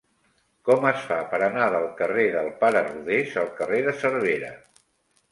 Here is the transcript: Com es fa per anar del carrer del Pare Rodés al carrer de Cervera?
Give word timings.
Com 0.67 0.85
es 0.91 1.01
fa 1.09 1.17
per 1.33 1.39
anar 1.47 1.67
del 1.75 1.85
carrer 1.99 2.23
del 2.35 2.49
Pare 2.63 2.81
Rodés 2.87 3.35
al 3.43 3.51
carrer 3.61 3.83
de 3.89 3.93
Cervera? 4.05 4.51